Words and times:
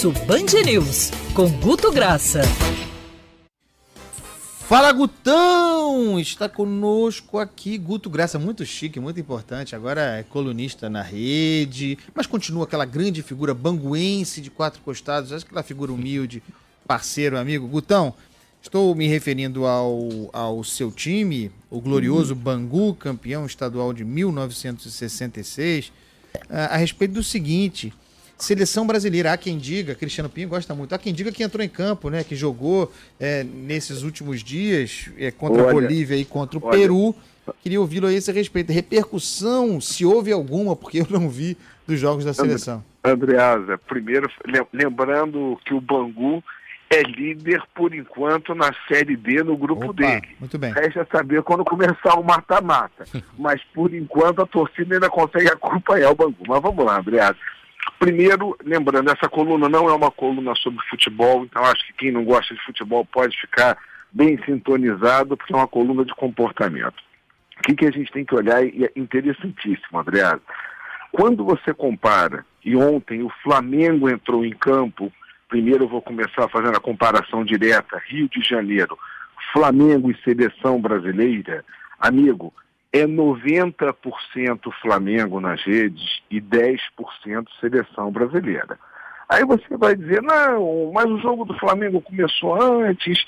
Almoço 0.00 0.12
Band 0.24 0.62
News, 0.64 1.10
com 1.34 1.50
Guto 1.60 1.92
Graça. 1.92 2.40
Fala 4.66 4.90
Gutão! 4.92 6.18
Está 6.18 6.48
conosco 6.48 7.38
aqui 7.38 7.76
Guto 7.76 8.08
Graça, 8.08 8.38
muito 8.38 8.64
chique, 8.64 8.98
muito 8.98 9.20
importante. 9.20 9.76
Agora 9.76 10.18
é 10.18 10.22
colunista 10.22 10.88
na 10.88 11.02
rede, 11.02 11.98
mas 12.14 12.26
continua 12.26 12.64
aquela 12.64 12.86
grande 12.86 13.22
figura 13.22 13.52
banguense 13.52 14.40
de 14.40 14.50
quatro 14.50 14.80
costados, 14.80 15.32
aquela 15.32 15.62
figura 15.62 15.92
humilde, 15.92 16.42
parceiro, 16.86 17.36
amigo. 17.36 17.68
Gutão, 17.68 18.14
estou 18.62 18.94
me 18.94 19.06
referindo 19.06 19.66
ao, 19.66 20.30
ao 20.32 20.64
seu 20.64 20.90
time, 20.90 21.50
o 21.68 21.78
glorioso 21.78 22.34
Bangu, 22.34 22.94
campeão 22.94 23.44
estadual 23.44 23.92
de 23.92 24.04
1966, 24.04 25.92
a, 26.48 26.74
a 26.74 26.76
respeito 26.76 27.12
do 27.12 27.22
seguinte. 27.22 27.92
Seleção 28.40 28.86
brasileira, 28.86 29.32
há 29.32 29.36
quem 29.36 29.58
diga, 29.58 29.94
Cristiano 29.94 30.28
Pinho 30.28 30.48
gosta 30.48 30.74
muito, 30.74 30.94
há 30.94 30.98
quem 30.98 31.12
diga 31.12 31.30
que 31.30 31.42
entrou 31.42 31.64
em 31.64 31.68
campo, 31.68 32.08
né? 32.08 32.24
Que 32.24 32.34
jogou 32.34 32.92
é, 33.18 33.44
nesses 33.44 34.02
últimos 34.02 34.42
dias 34.42 35.10
é, 35.18 35.30
contra 35.30 35.62
olha, 35.62 35.70
a 35.70 35.72
Bolívia 35.74 36.16
e 36.16 36.24
contra 36.24 36.58
o 36.58 36.64
olha. 36.64 36.78
Peru. 36.78 37.14
Queria 37.62 37.80
ouvi-lo 37.80 38.06
a 38.06 38.12
esse 38.12 38.30
respeito. 38.30 38.72
Repercussão, 38.72 39.80
se 39.80 40.04
houve 40.04 40.32
alguma, 40.32 40.76
porque 40.76 41.00
eu 41.00 41.06
não 41.10 41.28
vi 41.28 41.56
dos 41.86 41.98
jogos 41.98 42.24
da 42.24 42.32
seleção. 42.32 42.82
Andreasa, 43.04 43.76
primeiro, 43.76 44.30
lembrando 44.72 45.58
que 45.64 45.74
o 45.74 45.80
Bangu 45.80 46.42
é 46.90 47.02
líder 47.02 47.62
por 47.74 47.94
enquanto 47.94 48.54
na 48.54 48.70
Série 48.88 49.16
D 49.16 49.44
no 49.44 49.56
grupo 49.56 49.90
Opa, 49.90 50.02
dele. 50.02 50.28
Muito 50.40 50.58
bem. 50.58 50.72
Resta 50.72 51.06
saber 51.10 51.42
quando 51.42 51.64
começar 51.64 52.18
o 52.18 52.24
mata-mata. 52.24 53.04
Mas 53.38 53.62
por 53.72 53.94
enquanto 53.94 54.42
a 54.42 54.46
torcida 54.46 54.94
ainda 54.94 55.08
consegue 55.08 55.48
acompanhar 55.48 56.10
o 56.10 56.16
Bangu. 56.16 56.36
Mas 56.48 56.60
vamos 56.60 56.84
lá, 56.84 56.98
Andreasa. 56.98 57.38
Primeiro, 58.00 58.56
lembrando, 58.64 59.10
essa 59.10 59.28
coluna 59.28 59.68
não 59.68 59.86
é 59.86 59.92
uma 59.92 60.10
coluna 60.10 60.54
sobre 60.54 60.82
futebol, 60.88 61.44
então 61.44 61.62
acho 61.62 61.86
que 61.86 61.92
quem 61.92 62.10
não 62.10 62.24
gosta 62.24 62.54
de 62.54 62.64
futebol 62.64 63.04
pode 63.04 63.38
ficar 63.38 63.76
bem 64.10 64.42
sintonizado, 64.42 65.36
porque 65.36 65.52
é 65.52 65.56
uma 65.56 65.68
coluna 65.68 66.02
de 66.02 66.14
comportamento. 66.14 66.94
O 67.58 67.62
que, 67.62 67.74
que 67.74 67.84
a 67.84 67.90
gente 67.90 68.10
tem 68.10 68.24
que 68.24 68.34
olhar, 68.34 68.64
e 68.64 68.86
é 68.86 68.92
interessantíssimo, 68.96 69.98
Adriano. 69.98 70.40
Quando 71.12 71.44
você 71.44 71.74
compara, 71.74 72.46
e 72.64 72.74
ontem 72.74 73.22
o 73.22 73.28
Flamengo 73.42 74.08
entrou 74.08 74.46
em 74.46 74.52
campo, 74.52 75.12
primeiro 75.46 75.84
eu 75.84 75.88
vou 75.88 76.00
começar 76.00 76.48
fazendo 76.48 76.78
a 76.78 76.80
comparação 76.80 77.44
direta, 77.44 78.00
Rio 78.06 78.30
de 78.30 78.40
Janeiro, 78.40 78.98
Flamengo 79.52 80.10
e 80.10 80.16
seleção 80.24 80.80
brasileira, 80.80 81.62
amigo, 81.98 82.50
é 82.92 83.06
90% 83.06 84.72
Flamengo 84.82 85.40
nas 85.40 85.62
redes 85.62 86.20
e 86.30 86.40
10% 86.40 86.78
seleção 87.60 88.10
brasileira. 88.10 88.78
Aí 89.28 89.44
você 89.44 89.76
vai 89.76 89.94
dizer, 89.94 90.20
não, 90.22 90.90
mas 90.92 91.06
o 91.06 91.18
jogo 91.18 91.44
do 91.44 91.56
Flamengo 91.58 92.00
começou 92.00 92.60
antes, 92.60 93.24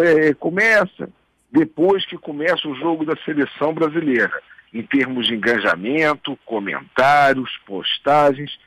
é, 0.00 0.34
começa 0.34 1.08
depois 1.52 2.04
que 2.04 2.18
começa 2.18 2.66
o 2.66 2.74
jogo 2.74 3.04
da 3.04 3.14
seleção 3.24 3.72
brasileira. 3.72 4.32
Em 4.72 4.82
termos 4.82 5.28
de 5.28 5.34
engajamento, 5.34 6.36
comentários, 6.44 7.48
postagens, 7.64 8.58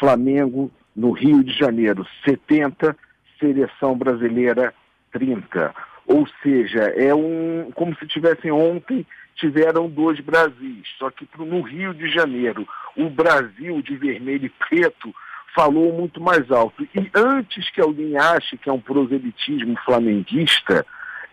Flamengo 0.00 0.68
no 0.96 1.12
Rio 1.12 1.44
de 1.44 1.56
Janeiro 1.56 2.04
70, 2.24 2.96
seleção 3.38 3.96
brasileira 3.96 4.74
30. 5.12 5.72
Ou 6.04 6.26
seja, 6.42 6.80
é 6.96 7.14
um 7.14 7.70
como 7.76 7.94
se 7.96 8.08
tivessem 8.08 8.50
ontem 8.50 9.06
tiveram 9.36 9.88
dois 9.88 10.20
Brasis. 10.20 10.86
Só 10.98 11.10
que 11.10 11.28
no 11.38 11.60
Rio 11.62 11.92
de 11.94 12.10
Janeiro, 12.10 12.66
o 12.96 13.08
Brasil 13.08 13.80
de 13.82 13.96
vermelho 13.96 14.46
e 14.46 14.66
preto 14.68 15.14
falou 15.54 15.92
muito 15.92 16.20
mais 16.20 16.50
alto. 16.50 16.86
E 16.94 17.10
antes 17.14 17.70
que 17.70 17.80
alguém 17.80 18.16
ache 18.16 18.56
que 18.56 18.68
é 18.68 18.72
um 18.72 18.80
proselitismo 18.80 19.76
flamenguista, 19.84 20.84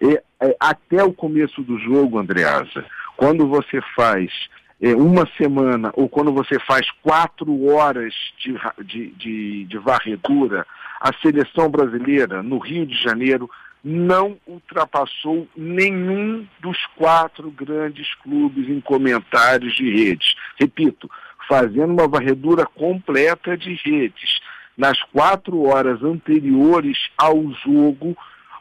é, 0.02 0.24
é, 0.42 0.56
até 0.60 1.04
o 1.04 1.14
começo 1.14 1.62
do 1.62 1.78
jogo, 1.80 2.18
Andreasa, 2.18 2.86
quando 3.18 3.48
você 3.48 3.82
faz 3.96 4.32
é, 4.82 4.96
uma 4.96 5.28
semana 5.38 5.92
ou 5.94 6.08
quando 6.08 6.32
você 6.32 6.58
faz 6.60 6.90
quatro 7.04 7.66
horas 7.66 8.14
de, 8.40 8.56
de, 8.86 9.12
de, 9.12 9.66
de 9.66 9.78
varredura, 9.78 10.66
a 11.02 11.14
seleção 11.22 11.70
brasileira 11.70 12.44
no 12.44 12.58
Rio 12.58 12.86
de 12.86 12.96
Janeiro 12.96 13.50
não 13.84 14.38
ultrapassou 14.46 15.48
nenhum 15.56 16.46
dos 16.60 16.78
quatro 16.98 17.50
grandes 17.52 18.14
clubes 18.16 18.68
em 18.70 18.82
comentários 18.82 19.76
de 19.76 19.90
redes. 19.90 20.36
Repito, 20.60 21.10
fazendo 21.48 21.94
uma 21.94 22.08
varredura 22.08 22.66
completa 22.66 23.58
de 23.58 23.74
redes. 23.84 24.40
Nas 24.78 25.02
quatro 25.04 25.64
horas 25.64 26.04
anteriores 26.04 26.98
ao 27.18 27.52
jogo, 27.66 28.18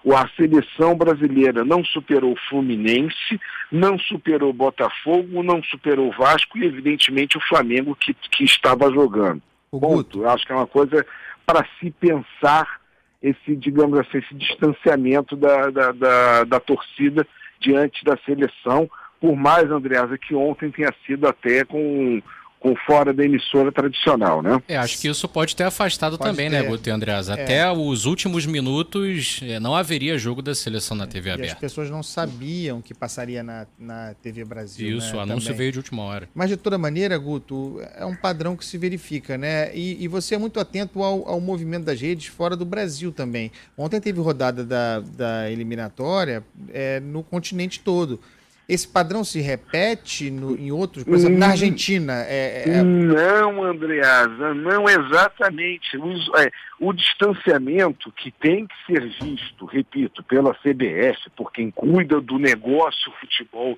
a 0.07 0.29
seleção 0.37 0.97
brasileira 0.97 1.65
não 1.65 1.85
superou 1.85 2.33
o 2.33 2.49
Fluminense, 2.49 3.41
não 3.71 3.99
superou 3.99 4.51
o 4.51 4.55
Botafogo, 4.55 5.43
não 5.43 5.63
superou 5.63 6.09
o 6.09 6.17
Vasco 6.17 6.57
e, 6.57 6.65
evidentemente, 6.65 7.37
o 7.37 7.41
Flamengo 7.41 7.95
que, 7.95 8.15
que 8.15 8.45
estava 8.45 8.91
jogando. 8.91 9.43
O 9.71 9.79
Ponto. 9.79 10.23
Eu 10.23 10.31
acho 10.31 10.47
que 10.47 10.53
é 10.53 10.57
uma 10.57 10.67
coisa 10.67 11.05
para 11.45 11.67
se 11.79 11.91
pensar 11.91 12.81
esse, 13.23 13.57
digamos 13.57 13.99
assim, 13.99 14.19
esse 14.19 14.35
distanciamento 14.35 15.37
da, 15.37 15.71
da, 15.71 15.93
da, 15.93 16.45
da 16.45 16.61
torcida 16.61 17.27
diante 17.61 18.05
da 18.05 18.17
seleção, 18.25 18.89
por 19.21 19.35
mais, 19.35 19.71
Andreasa, 19.71 20.17
que 20.17 20.35
ontem 20.35 20.71
tenha 20.71 20.95
sido 21.05 21.27
até 21.27 21.65
com 21.65 22.23
com 22.61 22.75
fora 22.75 23.13
da 23.13 23.25
emissora 23.25 23.71
tradicional, 23.71 24.43
né? 24.43 24.61
É, 24.69 24.77
acho 24.77 24.99
que 24.99 25.09
isso 25.09 25.29
pode 25.29 25.55
ter 25.55 25.65
afastado 25.65 26.19
pode 26.19 26.31
também, 26.31 26.49
né, 26.49 26.59
ter. 26.59 26.65
né, 26.65 26.69
Guto 26.71 26.89
e 26.89 26.93
Andreas? 26.93 27.29
É. 27.29 27.35
Até 27.35 27.71
os 27.71 28.05
últimos 28.05 28.47
minutos 28.47 29.41
é, 29.43 29.61
não 29.61 29.75
haveria 29.75 30.19
jogo 30.19 30.43
da 30.43 30.55
seleção 30.55 30.97
na 30.97 31.07
TV 31.07 31.31
aberta. 31.31 31.53
as 31.53 31.59
pessoas 31.59 31.91
não 31.91 32.03
sabiam 32.03 32.83
que 32.83 32.93
passaria 32.93 33.43
na, 33.43 33.67
na 33.79 34.15
TV 34.23 34.45
Brasil. 34.45 34.99
Isso, 34.99 35.13
né, 35.13 35.19
o 35.19 35.21
anúncio 35.21 35.49
também. 35.49 35.59
veio 35.59 35.73
de 35.73 35.79
última 35.79 36.03
hora. 36.03 36.29
Mas 36.35 36.51
de 36.51 36.57
toda 36.57 36.77
maneira, 36.77 37.17
Guto, 37.17 37.81
é 37.97 38.05
um 38.05 38.17
padrão 38.17 38.57
que 38.57 38.65
se 38.65 38.77
verifica, 38.77 39.39
né? 39.39 39.75
E, 39.75 40.03
e 40.03 40.09
você 40.09 40.35
é 40.35 40.39
muito 40.39 40.59
atento 40.59 41.03
ao, 41.03 41.29
ao, 41.29 41.41
movimento 41.41 41.85
das 41.85 42.01
redes 42.01 42.27
fora 42.27 42.57
do 42.57 42.65
Brasil 42.65 43.13
também. 43.13 43.53
Ontem 43.77 44.01
teve 44.01 44.21
rodada 44.21 44.65
da, 44.65 45.01
da 45.01 45.51
eliminatória 45.51 46.43
é, 46.73 46.99
no 47.01 47.23
continente 47.23 47.81
todo. 47.81 48.21
Esse 48.69 48.87
padrão 48.87 49.25
se 49.25 49.41
repete 49.41 50.31
no, 50.31 50.55
em 50.55 50.71
outros, 50.71 51.03
por 51.03 51.15
exemplo, 51.15 51.39
na 51.39 51.47
hum. 51.47 51.51
Argentina? 51.51 52.13
É, 52.27 52.65
é... 52.69 52.83
Não, 52.83 53.65
Andreasa, 53.65 54.53
não 54.53 54.85
exatamente. 54.87 55.97
O, 55.97 56.37
é, 56.37 56.51
o 56.79 56.93
distanciamento 56.93 58.13
que 58.13 58.31
tem 58.31 58.67
que 58.67 58.75
ser 58.85 59.09
visto, 59.23 59.65
repito, 59.65 60.23
pela 60.23 60.55
CBS, 60.63 61.19
por 61.35 61.51
quem 61.51 61.71
cuida 61.71 62.21
do 62.21 62.39
negócio 62.39 63.11
futebol, 63.19 63.75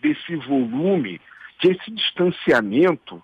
desse 0.00 0.34
volume, 0.36 1.20
que 1.58 1.68
esse 1.68 1.90
distanciamento 1.90 3.22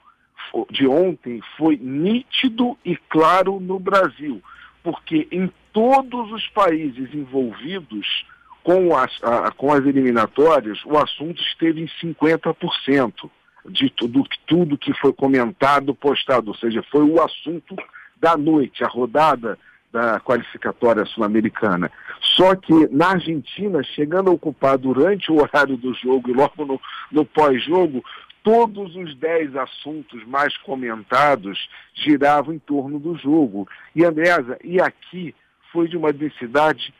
de 0.71 0.87
ontem 0.87 1.41
foi 1.57 1.79
nítido 1.79 2.77
e 2.85 2.95
claro 2.95 3.59
no 3.59 3.79
Brasil, 3.79 4.43
porque 4.83 5.27
em 5.33 5.51
todos 5.73 6.31
os 6.31 6.47
países 6.49 7.13
envolvidos 7.15 8.27
com 8.67 8.97
as, 8.97 9.13
a, 9.23 9.53
com 9.53 9.73
as 9.73 9.87
eliminatórias, 9.87 10.85
o 10.85 10.99
assunto 10.99 11.41
esteve 11.41 11.81
em 11.81 11.87
50% 12.03 13.31
de 13.69 13.89
tudo, 13.91 14.25
tudo 14.45 14.77
que 14.77 14.93
foi 14.95 15.13
comentado, 15.13 15.95
postado, 15.95 16.49
ou 16.49 16.57
seja, 16.57 16.83
foi 16.91 17.05
o 17.05 17.23
assunto 17.23 17.77
da 18.21 18.37
noite, 18.37 18.83
a 18.83 18.89
rodada 18.89 19.57
da 19.93 20.19
qualificatória 20.19 21.05
sul-americana. 21.05 21.93
Só 22.21 22.57
que 22.57 22.89
na 22.91 23.11
Argentina, 23.11 23.85
chegando 23.85 24.31
a 24.31 24.35
ocupar 24.35 24.77
durante 24.77 25.31
o 25.31 25.41
horário 25.41 25.77
do 25.77 25.95
jogo 25.95 26.29
e 26.29 26.35
logo 26.35 26.65
no, 26.65 26.81
no 27.13 27.25
pós-jogo, 27.25 28.05
todos 28.43 28.97
os 28.97 29.15
dez 29.15 29.55
assuntos 29.55 30.27
mais 30.27 30.57
comentados 30.57 31.69
giravam 31.95 32.53
em 32.53 32.59
torno 32.59 32.99
do 32.99 33.17
jogo. 33.17 33.69
E, 33.95 34.05
Andresa, 34.05 34.59
e 34.65 34.81
aqui 34.81 35.33
foi 35.73 35.87
de 35.87 35.97
uma 35.97 36.13
densidade 36.13 36.93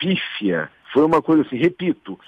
pífia. 0.00 0.68
Foi 0.92 1.04
uma 1.04 1.22
coisa 1.22 1.42
assim, 1.42 1.56
repito, 1.56 2.18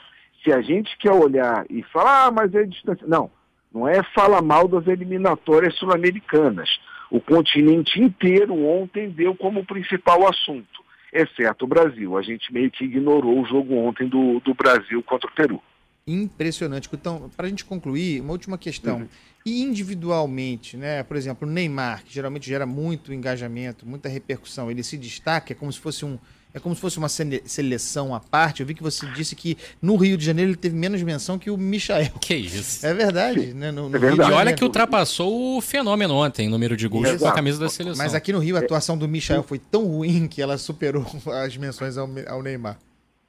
se 0.45 0.53
a 0.53 0.61
gente 0.61 0.97
quer 0.99 1.11
olhar 1.11 1.65
e 1.69 1.83
falar, 1.85 2.27
ah, 2.27 2.31
mas 2.31 2.55
é 2.55 2.65
distância. 2.65 3.07
Não, 3.07 3.31
não 3.75 3.89
é 3.89 4.03
falar 4.15 4.43
mal 4.43 4.69
das 4.69 4.87
eliminatórias 4.87 5.75
sul-americanas. 5.77 6.69
O 7.11 7.21
continente 7.21 8.01
inteiro 8.01 8.55
ontem 8.65 9.11
deu 9.11 9.35
como 9.35 9.65
principal 9.65 10.29
assunto, 10.29 10.85
exceto 11.13 11.65
o 11.65 11.69
Brasil. 11.69 12.17
A 12.17 12.23
gente 12.23 12.53
meio 12.53 12.71
que 12.71 12.85
ignorou 12.85 13.41
o 13.41 13.47
jogo 13.47 13.75
ontem 13.75 14.07
do, 14.07 14.41
do 14.41 14.55
Brasil 14.55 15.03
contra 15.03 15.29
o 15.29 15.35
Peru. 15.35 15.63
Impressionante. 16.06 16.88
Então, 16.93 17.31
para 17.37 17.46
a 17.46 17.49
gente 17.49 17.64
concluir, 17.64 18.20
uma 18.20 18.32
última 18.32 18.58
questão. 18.58 18.99
Uhum. 18.99 19.08
E 19.44 19.62
individualmente, 19.62 20.76
né? 20.76 21.02
Por 21.02 21.16
exemplo, 21.16 21.49
o 21.49 21.50
Neymar, 21.50 22.04
que 22.04 22.14
geralmente 22.14 22.49
gera 22.49 22.64
muito 22.64 23.12
engajamento, 23.12 23.87
muita 23.87 24.08
repercussão, 24.08 24.70
ele 24.70 24.82
se 24.82 24.96
destaca, 24.96 25.52
é 25.52 25.56
como 25.56 25.72
se 25.72 25.78
fosse 25.78 26.04
um. 26.04 26.19
É 26.54 26.60
como 26.60 26.75
se 26.75 26.82
fosse 26.82 26.99
uma 26.99 27.08
seleção 27.08 28.14
à 28.14 28.20
parte. 28.20 28.60
Eu 28.60 28.66
vi 28.66 28.75
que 28.75 28.82
você 28.82 29.06
disse 29.12 29.34
que 29.34 29.56
no 29.81 29.96
Rio 29.96 30.19
de 30.19 30.25
Janeiro 30.26 30.50
ele 30.50 30.56
teve 30.58 30.76
menos 30.76 31.02
menção 31.02 31.38
que 31.38 31.50
o 31.50 31.56
Michael. 31.56 32.12
Que 32.20 32.34
isso. 32.34 32.84
É 32.84 32.93
verdade, 32.93 33.54
né? 33.54 33.70
No, 33.72 33.88
no 33.88 33.96
é 33.96 33.99
verdade. 33.99 34.31
E 34.31 34.34
olha 34.34 34.52
que 34.52 34.62
ultrapassou 34.62 35.56
o 35.56 35.62
fenômeno 35.62 36.12
ontem, 36.12 36.50
número 36.50 36.76
de 36.76 36.87
gols 36.87 37.16
com 37.16 37.26
a 37.26 37.32
camisa 37.32 37.58
da 37.58 37.70
seleção. 37.70 38.04
Mas 38.04 38.14
aqui 38.14 38.34
no 38.34 38.38
Rio 38.38 38.56
a 38.56 38.60
atuação 38.60 38.99
do 38.99 39.08
Michael 39.08 39.43
foi 39.43 39.58
tão 39.58 39.87
ruim 39.87 40.28
que 40.28 40.43
ela 40.43 40.58
superou 40.58 41.06
as 41.43 41.56
menções 41.56 41.96
ao, 41.96 42.06
ao 42.28 42.43
Neymar. 42.43 42.78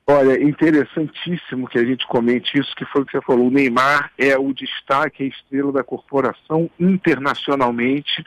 Olha, 0.05 0.41
interessantíssimo 0.41 1.67
que 1.67 1.79
a 1.79 1.85
gente 1.85 2.05
comente 2.07 2.59
isso, 2.59 2.75
que 2.75 2.85
foi 2.85 3.01
o 3.01 3.05
que 3.05 3.13
você 3.13 3.21
falou. 3.21 3.47
O 3.47 3.51
Neymar 3.51 4.11
é 4.17 4.37
o 4.37 4.53
destaque, 4.53 5.23
a 5.23 5.27
estrela 5.27 5.71
da 5.71 5.83
corporação 5.83 6.69
internacionalmente, 6.77 8.23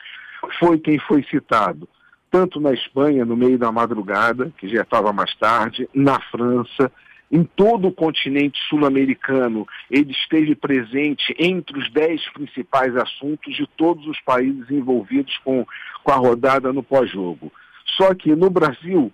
foi 0.59 0.79
quem 0.79 0.97
foi 0.97 1.23
citado, 1.23 1.87
tanto 2.31 2.59
na 2.59 2.73
Espanha, 2.73 3.25
no 3.25 3.37
meio 3.37 3.59
da 3.59 3.71
madrugada, 3.71 4.51
que 4.57 4.67
já 4.67 4.81
estava 4.81 5.13
mais 5.13 5.33
tarde, 5.35 5.87
na 5.93 6.19
França, 6.19 6.91
em 7.31 7.43
todo 7.43 7.89
o 7.89 7.93
continente 7.93 8.57
sul-americano, 8.69 9.67
ele 9.91 10.11
esteve 10.11 10.55
presente 10.55 11.35
entre 11.37 11.77
os 11.77 11.91
dez 11.91 12.27
principais 12.31 12.95
assuntos 12.95 13.55
de 13.55 13.67
todos 13.75 14.07
os 14.07 14.19
países 14.21 14.69
envolvidos 14.71 15.37
com, 15.43 15.65
com 16.03 16.11
a 16.11 16.15
rodada 16.15 16.71
no 16.71 16.81
pós-jogo. 16.81 17.51
Só 17.97 18.13
que 18.13 18.33
no 18.35 18.49
Brasil, 18.49 19.11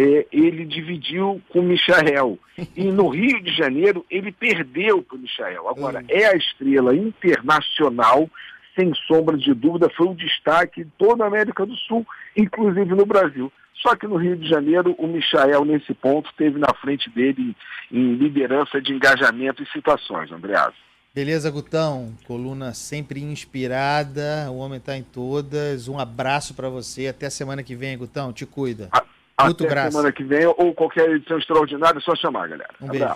é, 0.00 0.26
ele 0.32 0.64
dividiu 0.64 1.42
com 1.50 1.60
o 1.60 1.62
Michael. 1.62 2.38
E 2.74 2.84
no 2.84 3.08
Rio 3.08 3.42
de 3.42 3.54
Janeiro, 3.54 4.04
ele 4.10 4.32
perdeu 4.32 5.02
para 5.02 5.16
o 5.16 5.20
Michael. 5.20 5.68
Agora, 5.68 6.00
hum. 6.00 6.06
é 6.08 6.24
a 6.24 6.36
estrela 6.36 6.96
internacional, 6.96 8.28
sem 8.74 8.94
sombra 9.06 9.36
de 9.36 9.52
dúvida, 9.52 9.90
foi 9.90 10.08
um 10.08 10.14
destaque 10.14 10.84
de 10.84 10.90
toda 10.96 11.24
a 11.24 11.26
América 11.26 11.66
do 11.66 11.76
Sul, 11.76 12.06
inclusive 12.34 12.94
no 12.94 13.04
Brasil. 13.04 13.52
Só 13.74 13.94
que 13.94 14.06
no 14.06 14.16
Rio 14.16 14.36
de 14.36 14.48
Janeiro, 14.48 14.94
o 14.98 15.06
Michael, 15.06 15.64
nesse 15.66 15.92
ponto, 15.92 16.30
esteve 16.30 16.58
na 16.58 16.72
frente 16.80 17.10
dele 17.10 17.54
em 17.92 18.14
liderança 18.14 18.80
de 18.80 18.92
engajamento 18.92 19.62
e 19.62 19.70
situações, 19.70 20.32
Andreas. 20.32 20.72
Beleza, 21.14 21.50
Gutão? 21.50 22.14
Coluna 22.24 22.72
sempre 22.72 23.20
inspirada, 23.20 24.48
o 24.50 24.58
homem 24.58 24.78
está 24.78 24.96
em 24.96 25.02
todas. 25.02 25.88
Um 25.88 25.98
abraço 25.98 26.54
para 26.54 26.68
você. 26.68 27.08
Até 27.08 27.26
a 27.26 27.30
semana 27.30 27.62
que 27.62 27.74
vem, 27.74 27.98
Gutão. 27.98 28.32
Te 28.32 28.46
cuida. 28.46 28.88
A... 28.92 29.02
Muito 29.46 29.64
Até 29.64 29.74
graça. 29.74 29.90
semana 29.90 30.12
que 30.12 30.24
vem 30.24 30.46
ou 30.46 30.74
qualquer 30.74 31.10
edição 31.10 31.38
extraordinária, 31.38 31.98
é 31.98 32.00
só 32.00 32.14
chamar, 32.14 32.48
galera. 32.48 32.70
Um 32.80 32.86
Abraço. 32.90 32.98
beijo. 33.04 33.14